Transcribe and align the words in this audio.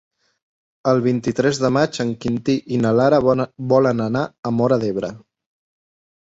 El 0.91 1.01
vint-i-tres 1.07 1.59
de 1.63 1.69
maig 1.75 1.99
en 2.05 2.13
Quintí 2.23 2.55
i 2.77 2.79
na 2.87 2.95
Lara 3.01 3.19
volen 3.75 4.03
anar 4.07 4.25
a 4.51 4.55
Móra 4.57 4.81
d'Ebre. 4.87 5.13